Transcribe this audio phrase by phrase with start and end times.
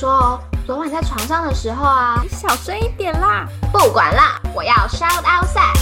[0.00, 3.46] 说哦，昨晚在床上的时候啊，你小声一点啦。
[3.70, 5.76] 不管啦，我要 shout out sex。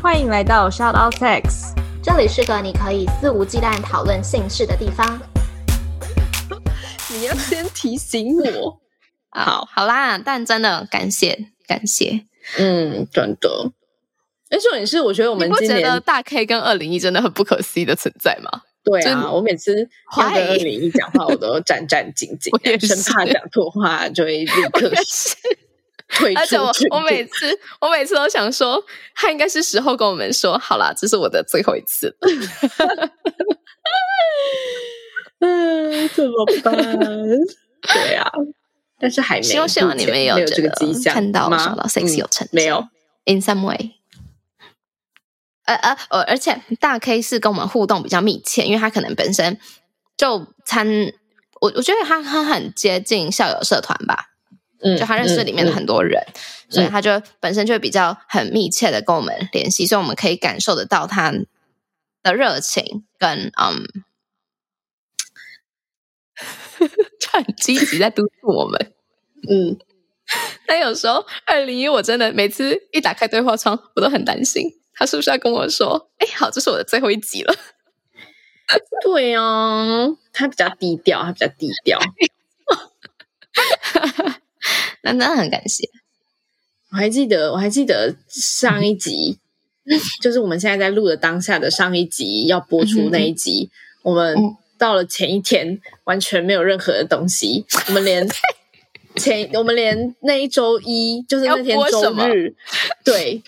[0.00, 5.20] 欢迎来到 shout out sex，这里是个你可以肆无忌惮讨论性事的地方。
[7.08, 8.78] 你要先提醒我。
[9.36, 12.24] 好，好啦，但真的感谢感谢，
[12.56, 13.72] 嗯，真的。
[14.48, 18.62] 而且你是，我觉得我们今年觉得大 K 跟二零一真的很不可思议的存在吗？
[18.98, 24.90] 对啊，我每次要跟二零一讲话，我都 战战兢兢，我也生怕讲错话就会立刻
[26.08, 26.40] 退出。
[26.40, 28.82] 而且我我每次我每次都想说，
[29.14, 32.16] 他应该是时候跟我们说，好啦，这是我的最后一次了。
[35.40, 36.74] 嗯， 怎么办？
[37.82, 38.30] 对啊，
[38.98, 41.74] 但是还没，希望希望你们有这个迹象看到吗？
[41.76, 42.88] 到 sex 有成没有
[43.24, 43.99] ？In some way。
[45.74, 49.58] 呃呃呃，而且大 K 是跟我们互动比较密切，因为他可能本身
[50.16, 50.86] 就参，
[51.60, 54.30] 我我觉得他他很接近校友社团吧，
[54.80, 56.34] 嗯，就他认识里面的很多人，嗯
[56.68, 61.32] 嗯、所以他就本身就会比较很密切的跟我们联系，所以我们可以感受得到他
[62.22, 63.84] 的热情跟嗯，
[67.20, 68.92] 就很积极在督促我们，
[69.48, 69.78] 嗯，
[70.66, 74.79] 但有时候二零一我真的每次一打开对话窗，我都很担心。
[75.00, 77.54] 他是不是要跟我说：“哎，好，这是我的最后一集了。
[79.02, 81.98] ”对哦，他比较低调，他比较低调。
[85.00, 85.88] 那真的很感谢。
[86.92, 89.38] 我还记得，我还记得上一集，
[90.20, 93.70] 就是我们现在在录的当下的上一集要播出那一集，
[94.02, 94.36] 我们
[94.76, 98.28] 到了前一天完全没有任何的东西，我们连
[99.16, 102.54] 前我们连那一周一就是那天周日，
[103.02, 103.42] 对。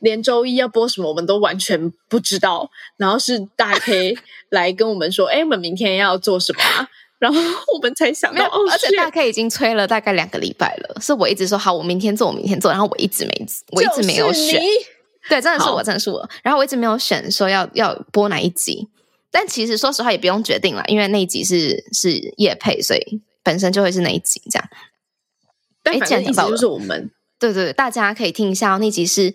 [0.00, 2.70] 连周一要播什么，我们都完全不知道。
[2.96, 4.16] 然后是大 K
[4.50, 7.40] 来跟我们说：“哎，我们明天要做什么啊？”然后
[7.72, 11.00] 我们才想到，哦，而且大 K 已经催了大概两个礼拜了。
[11.00, 14.60] 是我一直说好，我明天做，我明天做，然后我一直没，我一直没有选。
[15.26, 16.28] 对，真的是我，真的是我。
[16.42, 18.88] 然后我一直没有选说要要播哪一集。
[19.30, 24.68] 但其实说实话，也不用决定了，因为那一集是是叶配，所以本身就会是那一集这样。
[25.82, 29.34] 但反正意思就是我们，对对对，大家可以听一下哦，那集是。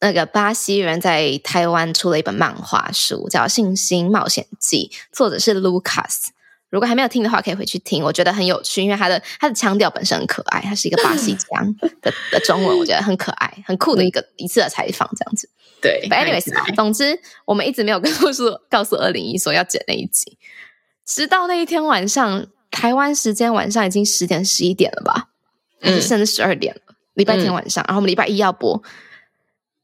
[0.00, 6.28] 那个巴西人在台湾出了一本漫画书，叫《信心冒险记》，作者是 Lucas。
[6.70, 15.48] 如果还没有听的话，可以回去听，我觉得很有趣，因为他的他的腔调本身很可爱，他是一个巴西腔 的的中文，我觉得很可爱，很酷的一个一次的采访，这样子。
[15.82, 20.38] 对，But anyways，总之我们一直没有告诉 告诉二零一说要剪那一集，
[21.04, 25.30] 直到那一天晚上，台湾时间晚上已经十点十一点了吧，
[25.80, 28.82] 嗯，甚至十二点了，礼拜天晚上，嗯、然后我们礼拜一要播。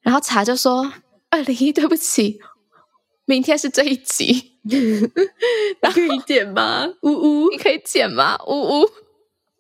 [0.07, 0.93] 然后茶就说
[1.31, 2.39] ：“二零一，对不起，
[3.25, 4.53] 明天是这一集，
[5.83, 6.87] 然后可以剪吗？
[7.03, 8.39] 呜呜，你可以剪吗？
[8.47, 8.89] 呜呜。”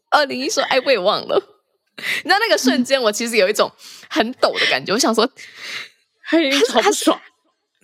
[0.08, 1.42] 二零一说：“哎，我也忘了。”
[1.98, 3.68] 你知道那个瞬间，我其实有一种
[4.08, 4.92] 很抖的感觉。
[4.92, 5.28] 我想说，
[6.30, 7.20] 嘿，好不爽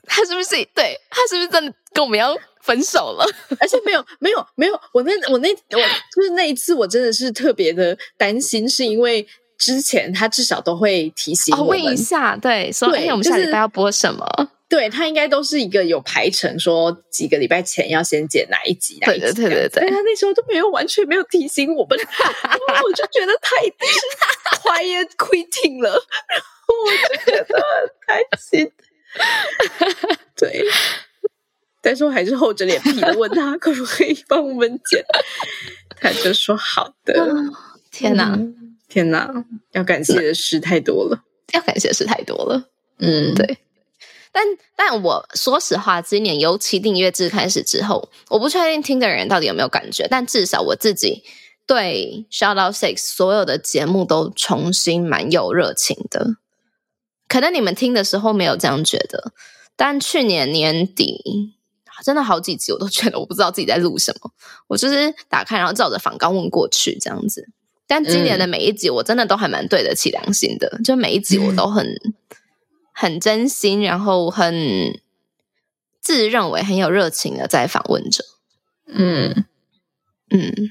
[0.06, 0.96] 他，他是不是对？
[1.10, 3.26] 他是不是真的跟我们要分手了？
[3.58, 4.80] 而且没有，没有，没有。
[4.94, 5.78] 我那我那我
[6.14, 9.26] 就是那一次，我真的是特别的担心，是因为。
[9.62, 14.26] 之前他至少都会提醒我们、哦、问一下，对，说哎，我们下礼拜要播什么？
[14.36, 19.70] 就是、对他应该都是一个有排程，说几个礼拜前要先剪哪一集，哪一集对对对对对。
[19.76, 21.96] 但他那时候都没有完全没有提醒我们，
[22.82, 24.00] 我就觉得太就是
[24.62, 25.90] quiet quitting 了，
[26.26, 28.72] 然后我就觉得很开心。
[30.36, 30.64] 对，
[31.80, 35.04] 但是我还是厚着脸皮的问他可不可以帮我们剪，
[36.00, 37.14] 他就说好的。
[37.92, 38.32] 天哪！
[38.34, 38.61] 嗯
[38.92, 39.32] 天哪，
[39.72, 42.68] 要感谢的事太多了，要感谢的事太多了。
[42.98, 43.56] 嗯，对。
[44.30, 44.44] 但
[44.76, 51.24] 但我说实话，今年尤其订阅制开始之后，我不确定听的人到底有没有感觉，但至少我自己
[51.66, 56.36] 对 Shout Out Six 所有的节目都重新蛮有热情的。
[57.28, 59.32] 可能你们听的时候没有这样觉得，
[59.74, 61.54] 但去年年底
[62.04, 64.30] 真的好几集，我都觉得我不知道自己在录什么，
[64.66, 67.48] 我就是打开然后照着访纲问过去这样子。
[67.94, 71.86] 但今年的每一集，我真的都还蛮对得起良心的，嗯、就每一集我都很
[72.90, 74.98] 很真心，然后很
[76.00, 78.24] 自认为很有热情的在访问着。
[78.86, 79.44] 嗯
[80.30, 80.70] 嗯，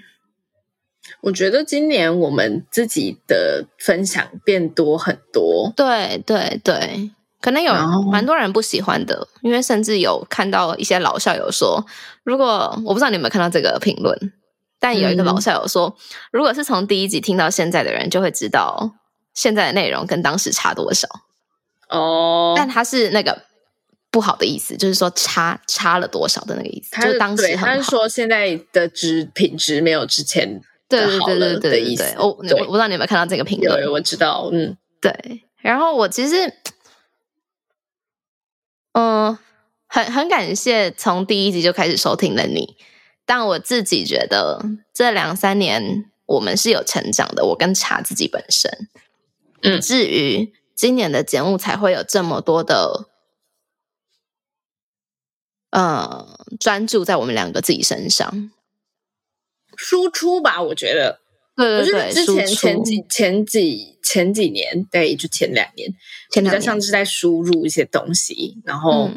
[1.21, 5.71] 我觉得今年我们自己的分享变多很多。
[5.75, 7.71] 对对对，可能有
[8.11, 11.85] 蛮多人不喜欢的，因为甚至有看到一些老校友说，
[12.23, 14.33] 如果我不知道你有没有看到这个评论。
[14.81, 15.93] 但有一个老校友说，嗯、
[16.31, 18.95] 如果是从第一集听到现在的人，就会知道
[19.35, 21.07] 现在的内容跟当时差多少。
[21.87, 23.43] 哦，但他是那个
[24.09, 26.89] 不好的意思，就是说差差了多少的那个意思。
[26.91, 32.15] 他就是当时他是说现在的质品质没有之前的好了的意思。
[32.17, 33.87] 我我不知道你有没有看到这个评论？
[33.91, 34.49] 我知道。
[34.51, 35.43] 嗯，对。
[35.61, 36.47] 然后我其实，
[38.93, 39.39] 嗯、呃，
[39.85, 42.75] 很很感谢从第一集就开始收听的你。
[43.31, 44.61] 但我自己觉得
[44.93, 48.89] 这两三年我们是有成长的，我跟茶自己本身，
[49.61, 53.07] 嗯，至于今年的节目才会有这么多的。
[55.69, 58.51] 呃，专注在我们两个自己身上，
[59.77, 60.61] 输出吧。
[60.61, 61.21] 我觉得，
[61.55, 65.89] 对对对，之前前几前几前几年，对，就前两年，
[66.33, 69.09] 比较像是在输入一些东西，然后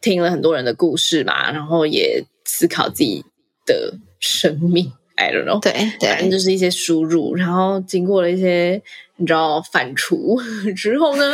[0.00, 3.24] 听了很多人的故事嘛，然后也思考自己
[3.64, 4.92] 的生命。
[5.14, 8.82] I don't know，对对，反正就是一些输入，然后经过了一些。
[9.16, 10.36] 你知道反刍
[10.74, 11.32] 之后呢，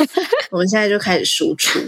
[0.51, 1.79] 我们现在就开始输出。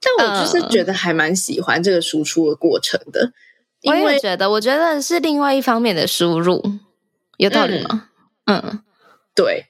[0.00, 3.32] 但我就是觉得还蛮喜欢这个输出的过程的。
[3.84, 6.62] 我也觉得，我觉得是另外一方面的输入，
[7.36, 8.08] 有道理吗？
[8.46, 8.80] 嗯，嗯
[9.34, 9.66] 对。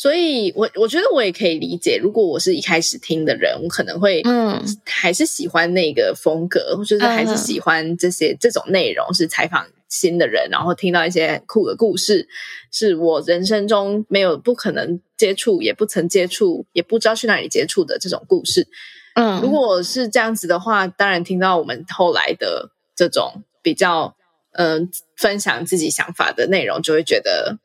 [0.00, 9.66] 所以我我觉得我也可以理解，如果我是一开始听的人，我可能会嗯，还是喜欢那个风格，或者是还是喜欢这些这种内容，是采访。
[9.90, 12.28] 新的人，然后听到一些酷的故事，
[12.70, 18.68] 是我人生中没有不可能接触，也不曾接触，也不知道去哪里接触的这种故事。
[19.14, 24.14] 嗯，如果是这样子的话，当然听到我们后来的这种比较，
[24.52, 27.56] 嗯、呃，分享自己想法的内容，就会觉得，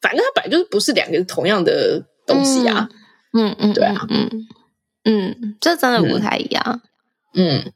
[0.00, 2.88] 反正它本来就是不是两个同样的东西啊。
[3.32, 4.28] 嗯嗯，对啊，嗯
[5.04, 6.82] 嗯，这真的不太一样。
[7.34, 7.72] 嗯，嗯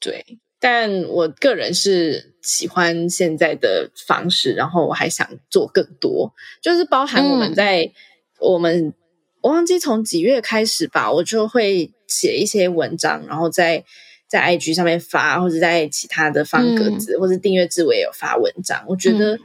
[0.00, 0.24] 对。
[0.60, 7.92] 但我个人是喜欢现在的方式，然后我还想做更多，就是包含我们在、嗯、
[8.40, 8.92] 我们
[9.40, 13.84] 我忘记从几月开始吧，我就会写一些文章，然后在
[14.28, 18.84] 在 IG 上面发，或者在其他的方格子、嗯、或者订阅制我也有发文章。
[18.88, 19.40] 我觉得，嗯、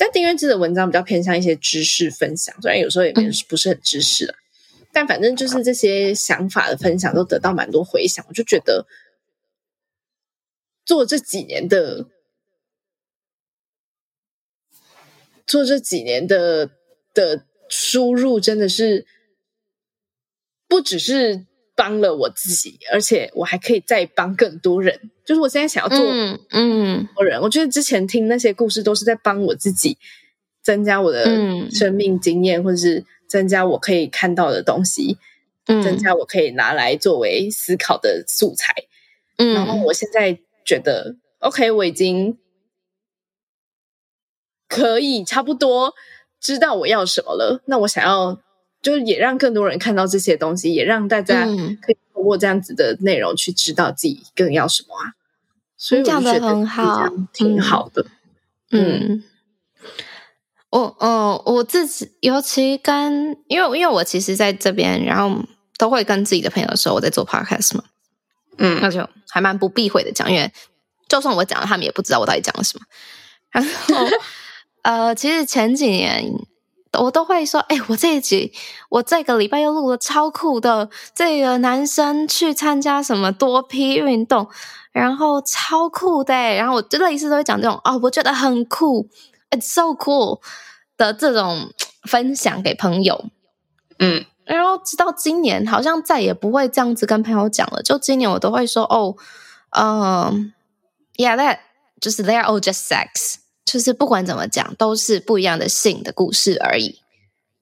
[0.00, 8.86] 但订阅制的文章比较偏向一些知识分享，虽然有时候也没不是很知识、嗯、但反正就是这些想法的分享都得到蛮多回响，我就觉得。
[10.86, 12.06] 做这几年的，
[15.46, 16.70] 做这几年的
[17.14, 19.06] 的输入，真的是
[20.66, 21.46] 不只是
[21.80, 25.10] 帮了我自己，而且我还可以再帮更多人。
[25.24, 25.98] 就是我现在想要做，
[26.50, 29.96] 嗯，多人，我觉得之前听那些故事都是在帮我自己，
[30.62, 31.24] 增加我的
[31.70, 35.16] 生命经验，或者是增加我可以看到的东西，
[35.64, 38.74] 增加我可以拿来作为思考的素材。
[39.38, 40.38] 嗯，然后我现在。
[40.62, 42.38] 觉得 OK，我已经
[44.68, 45.94] 可以差不多
[46.38, 47.62] 知道我要什么了。
[47.66, 48.38] 那我想要，
[48.82, 55.14] 就是也让更多人看到这些东西，也让大家可以通过这样子的内容去知道自己更要什么啊。
[55.76, 58.04] 所以我觉得很好，挺好的。
[58.70, 59.24] 嗯，嗯
[60.70, 65.42] 我嗯，我自己尤其跟因为因为我其实在这边，然后
[65.78, 67.84] 都会跟自己的朋友说我在做 podcast 嘛。
[68.58, 70.52] 嗯，那就还蛮不避讳的讲，因为
[71.08, 72.84] 就算我讲了，他们也不知道我到底讲了什么。
[73.50, 74.06] 然后，
[74.84, 76.30] 呃，其实前几年
[76.98, 78.52] 我都会说，哎、欸，我这一集，
[78.88, 84.48] 我这个礼拜又录了超酷的，这个男生去参加什么多批运动，
[84.92, 89.08] 然后超酷的，然后我就类似都会讲这种，哦，我觉得很酷
[89.50, 90.40] ，it's so cool
[90.96, 91.70] 的这种
[92.04, 93.26] 分享给朋友，
[93.98, 94.24] 嗯。
[94.46, 97.80] 然后直到今年，好像再也不会这样子跟朋友讲了。
[97.84, 99.14] 就今年，我都会说：“哦，
[99.70, 100.52] 嗯
[101.18, 101.58] yeah that
[102.00, 107.00] 就是 they are all just sex，就是不管怎么讲，都是不一样的性的故事而已。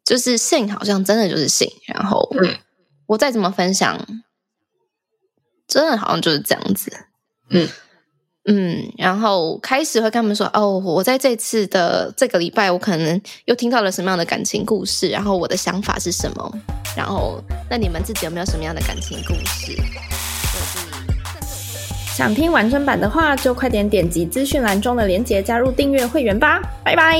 [0.05, 2.29] 就是性好像真的就是性，然后
[3.07, 4.07] 我再怎么分享，
[5.67, 6.91] 真的好像就是这样子。”
[7.51, 7.69] 嗯。
[8.51, 16.59] 嗯，然后开始会跟他们说哦，我在这次的这个礼拜，我可能又听到了什么样的感情故事，然后我的想法是什么，
[16.97, 19.77] 然后那你们自己有没有什么样的感情故事？
[22.19, 27.17] 想听完整版的话，就快点点击资讯栏中的链接加入订阅会员吧，拜拜。